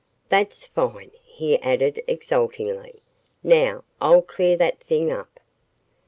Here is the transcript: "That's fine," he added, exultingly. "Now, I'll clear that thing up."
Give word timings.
"That's 0.29 0.65
fine," 0.65 1.11
he 1.23 1.61
added, 1.61 2.01
exultingly. 2.07 3.03
"Now, 3.43 3.83
I'll 4.01 4.23
clear 4.23 4.57
that 4.57 4.79
thing 4.83 5.11
up." 5.11 5.39